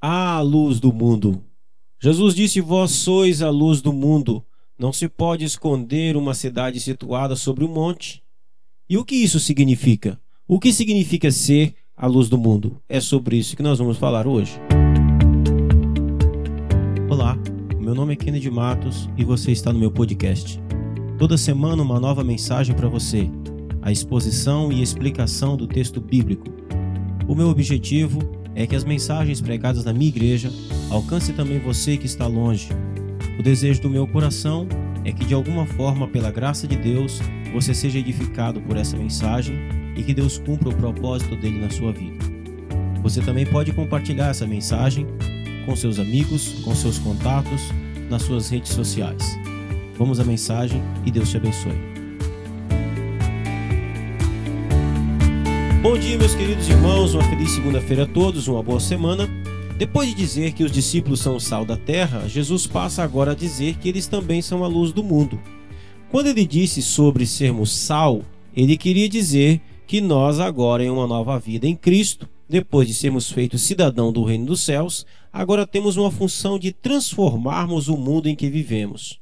[0.00, 1.42] a luz do mundo.
[2.02, 4.42] Jesus disse: Vós sois a luz do mundo.
[4.78, 8.22] Não se pode esconder uma cidade situada sobre um monte.
[8.88, 10.18] E o que isso significa?
[10.48, 12.80] O que significa ser a luz do mundo?
[12.88, 14.58] É sobre isso que nós vamos falar hoje.
[17.10, 17.36] Olá,
[17.78, 20.58] meu nome é Kennedy Matos e você está no meu podcast.
[21.18, 23.28] Toda semana uma nova mensagem para você,
[23.82, 26.46] a exposição e explicação do texto bíblico.
[27.28, 30.52] O meu objetivo é que as mensagens pregadas na minha igreja
[30.90, 32.68] alcancem também você que está longe.
[33.38, 34.68] O desejo do meu coração
[35.02, 37.20] é que de alguma forma, pela graça de Deus,
[37.54, 39.56] você seja edificado por essa mensagem
[39.96, 42.18] e que Deus cumpra o propósito dele na sua vida.
[43.02, 45.06] Você também pode compartilhar essa mensagem
[45.64, 47.62] com seus amigos, com seus contatos,
[48.10, 49.38] nas suas redes sociais.
[49.96, 51.99] Vamos à mensagem e Deus te abençoe.
[55.82, 59.26] Bom dia, meus queridos irmãos, uma feliz segunda-feira a todos, uma boa semana.
[59.78, 63.34] Depois de dizer que os discípulos são o sal da terra, Jesus passa agora a
[63.34, 65.40] dizer que eles também são a luz do mundo.
[66.10, 68.20] Quando ele disse sobre sermos sal,
[68.54, 73.32] ele queria dizer que nós agora em uma nova vida em Cristo, depois de sermos
[73.32, 78.36] feitos cidadão do reino dos céus, agora temos uma função de transformarmos o mundo em
[78.36, 79.18] que vivemos.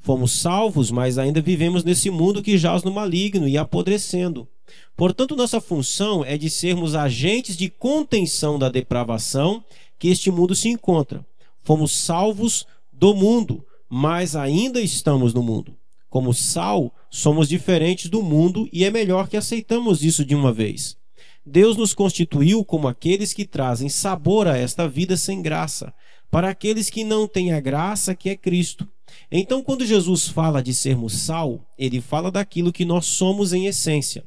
[0.00, 4.48] Fomos salvos, mas ainda vivemos nesse mundo que jaz no maligno e apodrecendo.
[4.96, 9.64] Portanto, nossa função é de sermos agentes de contenção da depravação
[9.98, 11.24] que este mundo se encontra.
[11.62, 15.76] Fomos salvos do mundo, mas ainda estamos no mundo.
[16.08, 20.96] Como sal, somos diferentes do mundo e é melhor que aceitamos isso de uma vez.
[21.44, 25.92] Deus nos constituiu como aqueles que trazem sabor a esta vida sem graça,
[26.30, 28.88] para aqueles que não têm a graça que é Cristo.
[29.30, 34.24] Então, quando Jesus fala de sermos sal, ele fala daquilo que nós somos em essência.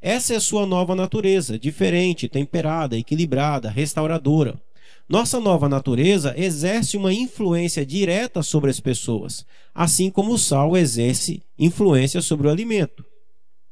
[0.00, 4.60] Essa é a sua nova natureza, diferente, temperada, equilibrada, restauradora.
[5.08, 11.42] Nossa nova natureza exerce uma influência direta sobre as pessoas, assim como o sal exerce
[11.58, 13.04] influência sobre o alimento.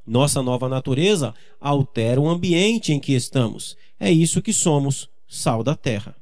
[0.05, 3.77] Nossa nova natureza altera o ambiente em que estamos.
[4.01, 6.17] É isso que somos, sal da terra.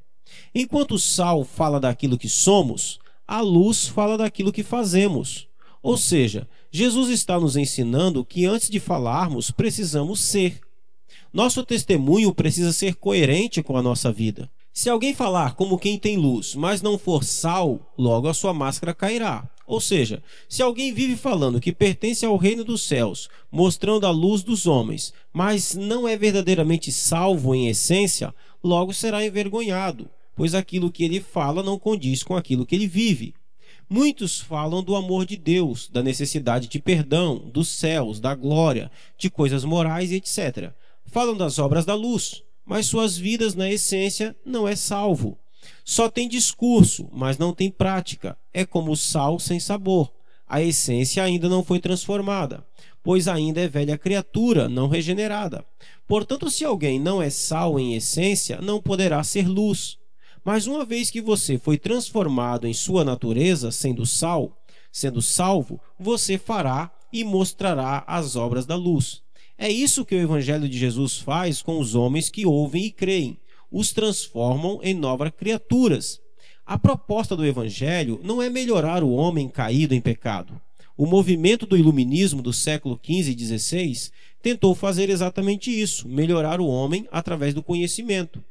[0.54, 5.48] Enquanto o sal fala daquilo que somos, a luz fala daquilo que fazemos.
[5.82, 10.58] Ou seja, Jesus está nos ensinando que antes de falarmos, precisamos ser.
[11.32, 14.50] Nosso testemunho precisa ser coerente com a nossa vida.
[14.72, 18.92] Se alguém falar como quem tem luz, mas não for sal, logo a sua máscara
[18.92, 19.48] cairá.
[19.68, 24.42] Ou seja, se alguém vive falando que pertence ao reino dos céus, mostrando a luz
[24.42, 31.04] dos homens, mas não é verdadeiramente salvo em essência, logo será envergonhado, pois aquilo que
[31.04, 33.32] ele fala não condiz com aquilo que ele vive.
[33.89, 39.28] Muitos falam do amor de Deus, da necessidade de perdão, dos céus, da glória, de
[39.28, 40.72] coisas morais e etc.
[41.06, 45.39] Falam das obras da luz, mas suas vidas, na essência, não é salvo.
[45.84, 48.37] Só tem discurso, mas não tem prática.
[48.53, 50.11] É como sal sem sabor.
[50.47, 52.65] A essência ainda não foi transformada,
[53.03, 55.65] pois ainda é velha criatura, não regenerada.
[56.06, 59.99] Portanto, se alguém não é sal em essência, não poderá ser luz.
[60.44, 64.55] Mas uma vez que você foi transformado em sua natureza, sendo sal,
[64.93, 69.22] sendo salvo, você fará e mostrará as obras da luz.
[69.56, 73.38] É isso que o Evangelho de Jesus faz com os homens que ouvem e creem.
[73.71, 76.21] Os transformam em novas criaturas.
[76.66, 80.60] A proposta do Evangelho não é melhorar o homem caído em pecado.
[80.97, 84.10] O movimento do iluminismo do século XV e XVI
[84.43, 88.43] tentou fazer exatamente isso, melhorar o homem através do conhecimento.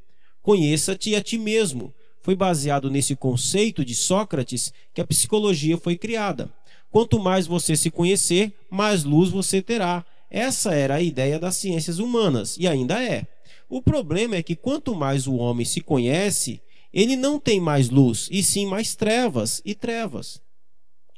[0.43, 1.93] Conheça-te a ti mesmo.
[2.21, 6.53] Foi baseado nesse conceito de Sócrates que a psicologia foi criada.
[6.91, 10.05] Quanto mais você se conhecer, mais luz você terá.
[10.29, 13.25] Essa era a ideia das ciências humanas e ainda é.
[13.69, 16.61] O problema é que quanto mais o homem se conhece,
[16.93, 20.41] ele não tem mais luz, e sim mais trevas e trevas.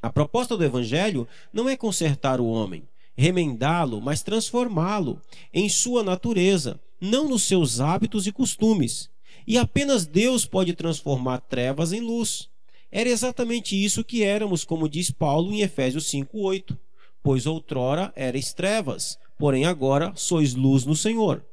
[0.01, 2.87] A proposta do evangelho não é consertar o homem,
[3.17, 5.19] remendá-lo, mas transformá-lo
[5.51, 9.09] em sua natureza, não nos seus hábitos e costumes.
[9.47, 12.49] E apenas Deus pode transformar trevas em luz.
[12.91, 16.77] Era exatamente isso que éramos, como diz Paulo em Efésios 5:8.
[17.21, 21.43] Pois outrora erais trevas, porém agora sois luz no Senhor.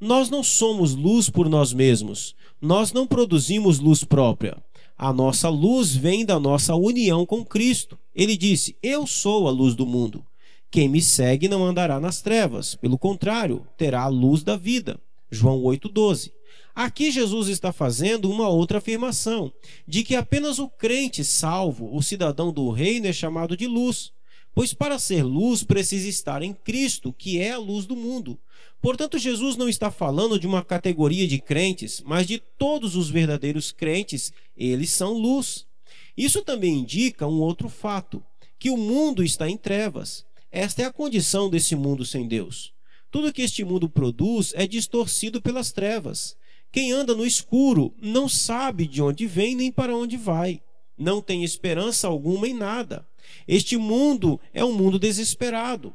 [0.00, 2.34] Nós não somos luz por nós mesmos.
[2.60, 4.56] Nós não produzimos luz própria.
[4.96, 7.98] A nossa luz vem da nossa união com Cristo.
[8.14, 10.24] Ele disse: Eu sou a luz do mundo.
[10.70, 14.98] Quem me segue não andará nas trevas, pelo contrário, terá a luz da vida.
[15.32, 16.30] João 8,12.
[16.74, 19.50] Aqui Jesus está fazendo uma outra afirmação,
[19.88, 24.12] de que apenas o crente salvo, o cidadão do reino, é chamado de luz.
[24.54, 28.38] Pois para ser luz precisa estar em Cristo, que é a luz do mundo.
[28.82, 33.72] Portanto, Jesus não está falando de uma categoria de crentes, mas de todos os verdadeiros
[33.72, 35.66] crentes, eles são luz.
[36.14, 38.22] Isso também indica um outro fato,
[38.58, 40.26] que o mundo está em trevas.
[40.50, 42.74] Esta é a condição desse mundo sem Deus.
[43.12, 46.34] Tudo que este mundo produz é distorcido pelas trevas.
[46.72, 50.62] Quem anda no escuro não sabe de onde vem nem para onde vai.
[50.96, 53.06] Não tem esperança alguma em nada.
[53.46, 55.94] Este mundo é um mundo desesperado.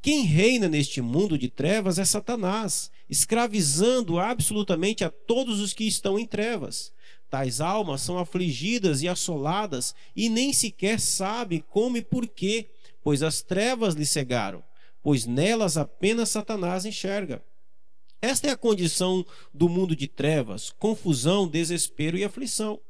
[0.00, 6.16] Quem reina neste mundo de trevas é Satanás, escravizando absolutamente a todos os que estão
[6.16, 6.92] em trevas.
[7.28, 12.68] Tais almas são afligidas e assoladas e nem sequer sabem como e por quê,
[13.02, 14.62] pois as trevas lhe cegaram,
[15.02, 17.42] pois nelas apenas Satanás enxerga.
[18.20, 22.80] Esta é a condição do mundo de trevas, confusão, desespero e aflição.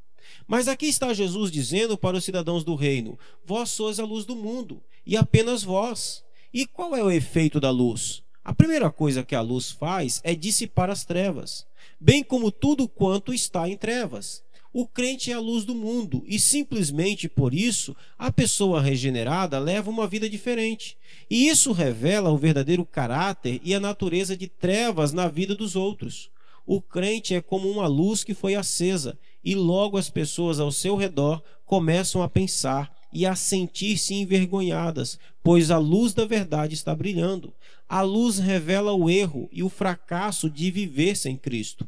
[0.46, 4.36] Mas aqui está Jesus dizendo para os cidadãos do reino: Vós sois a luz do
[4.36, 6.22] mundo, e apenas vós.
[6.52, 8.22] E qual é o efeito da luz?
[8.44, 11.66] A primeira coisa que a luz faz é dissipar as trevas,
[11.98, 14.42] bem como tudo quanto está em trevas.
[14.74, 19.90] O crente é a luz do mundo e simplesmente por isso a pessoa regenerada leva
[19.90, 20.96] uma vida diferente.
[21.28, 26.30] E isso revela o verdadeiro caráter e a natureza de trevas na vida dos outros.
[26.64, 30.96] O crente é como uma luz que foi acesa e logo as pessoas ao seu
[30.96, 37.52] redor começam a pensar e a sentir-se envergonhadas, pois a luz da verdade está brilhando.
[37.86, 41.86] A luz revela o erro e o fracasso de viver sem Cristo.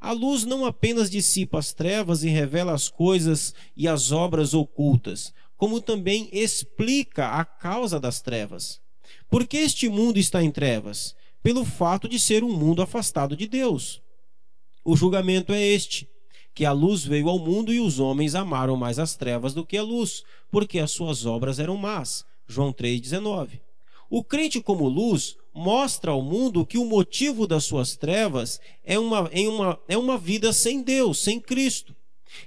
[0.00, 5.34] A luz não apenas dissipa as trevas e revela as coisas e as obras ocultas,
[5.56, 8.80] como também explica a causa das trevas.
[9.28, 11.14] Por que este mundo está em trevas?
[11.42, 14.00] Pelo fato de ser um mundo afastado de Deus.
[14.82, 16.08] O julgamento é este:
[16.54, 19.76] que a luz veio ao mundo e os homens amaram mais as trevas do que
[19.76, 22.24] a luz, porque as suas obras eram más.
[22.46, 23.60] João 3,19.
[24.08, 29.28] O crente, como luz, mostra ao mundo que o motivo das suas trevas é uma,
[29.32, 31.94] é uma, é uma vida sem Deus, sem Cristo.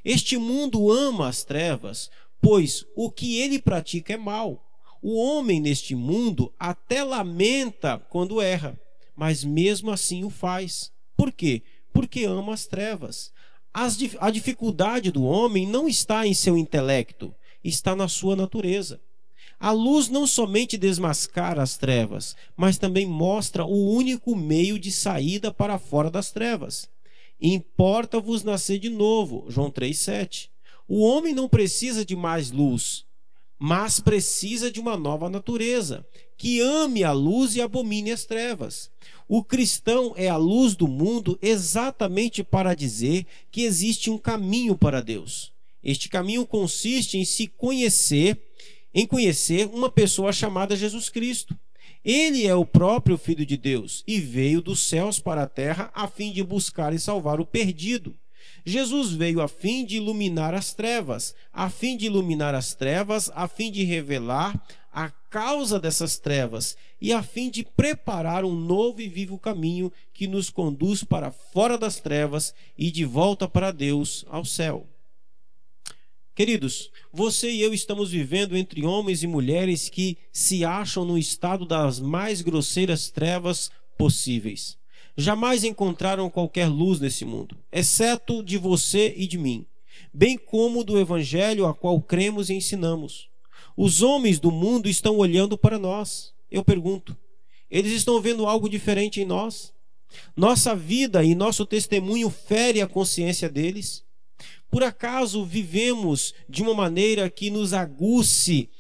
[0.03, 2.09] Este mundo ama as trevas,
[2.41, 4.63] pois o que ele pratica é mal.
[5.01, 8.79] O homem neste mundo até lamenta quando erra,
[9.15, 10.91] mas mesmo assim o faz.
[11.15, 11.61] Por quê?
[11.91, 13.31] Porque ama as trevas.
[13.73, 17.33] As, a dificuldade do homem não está em seu intelecto,
[17.63, 19.01] está na sua natureza.
[19.63, 25.54] A luz não somente desmascara as trevas, mas também mostra o único meio de saída
[25.54, 26.89] para fora das trevas.
[27.42, 30.50] Importa-vos nascer de novo, João 3,7.
[30.86, 33.06] O homem não precisa de mais luz,
[33.57, 36.06] mas precisa de uma nova natureza,
[36.36, 38.92] que ame a luz e abomine as trevas.
[39.30, 45.01] O cristão é a luz do mundo exatamente para dizer que existe um caminho para
[45.01, 45.54] Deus.
[45.81, 48.42] Este caminho consiste em se conhecer,
[48.94, 51.57] em conhecer uma pessoa chamada Jesus Cristo.
[52.04, 56.07] Ele é o próprio Filho de Deus e veio dos céus para a terra a
[56.07, 58.16] fim de buscar e salvar o perdido.
[58.66, 63.48] Jesus veio a fim de iluminar as trevas, a fim de iluminar as trevas, a
[63.48, 64.62] fim de revelar
[64.92, 70.28] a causa dessas trevas e a fim de preparar um novo e vivo caminho que
[70.28, 74.93] nos conduz para fora das trevas e de volta para Deus, ao céu.
[76.35, 81.63] Queridos, você e eu estamos vivendo entre homens e mulheres que se acham no estado
[81.63, 84.75] das mais grosseiras trevas possíveis.
[85.15, 89.63] Jamais encontraram qualquer luz nesse mundo, exceto de você e de mim,
[90.12, 93.29] bem como do evangelho a qual cremos e ensinamos.
[93.77, 96.34] Os homens do mundo estão olhando para nós.
[96.50, 97.15] Eu pergunto,
[97.69, 99.72] eles estão vendo algo diferente em nós?
[100.36, 104.03] Nossa vida e nosso testemunho fere a consciência deles?
[104.74, 108.72] Por acaso vivemos de uma maneira que nos aguce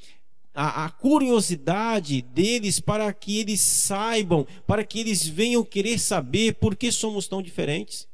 [0.51, 6.75] a, a, curiosidade deles para que eles saibam, para que eles venham querer saber por
[6.75, 8.07] que somos tão diferentes?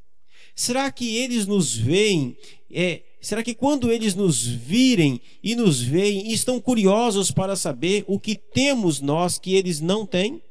[0.53, 2.36] Será que eles nos veem
[2.69, 8.19] é, Será que quando eles nos virem e nos veem, estão curiosos para saber o
[8.19, 10.41] que temos nós que eles não têm?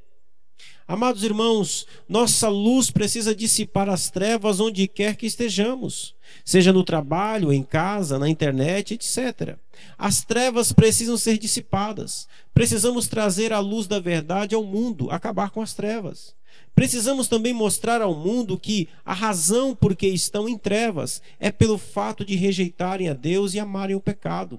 [0.90, 7.52] Amados irmãos, nossa luz precisa dissipar as trevas onde quer que estejamos, seja no trabalho,
[7.52, 9.59] em casa, na internet, etc.
[9.99, 12.26] As trevas precisam ser dissipadas.
[12.54, 16.35] Precisamos trazer a luz da verdade ao mundo, acabar com as trevas.
[16.75, 21.76] Precisamos também mostrar ao mundo que a razão por que estão em trevas é pelo
[21.76, 24.59] fato de rejeitarem a Deus e amarem o pecado.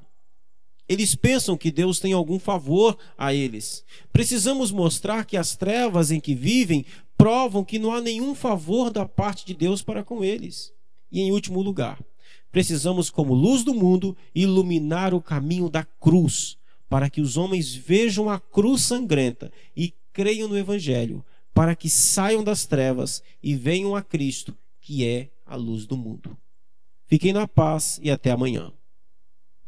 [0.89, 3.85] Eles pensam que Deus tem algum favor a eles.
[4.11, 6.83] Precisamos mostrar que as trevas em que vivem
[7.15, 10.73] provam que não há nenhum favor da parte de Deus para com eles.
[11.11, 12.03] E em último lugar,
[12.51, 16.57] precisamos, como luz do mundo, iluminar o caminho da cruz
[16.89, 22.43] para que os homens vejam a cruz sangrenta e creiam no Evangelho, para que saiam
[22.43, 26.35] das trevas e venham a Cristo, que é a luz do mundo.
[27.05, 28.73] Fiquem na paz e até amanhã.